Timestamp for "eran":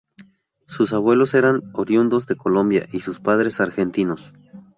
1.35-1.61